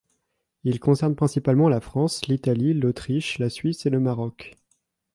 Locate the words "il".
0.63-0.79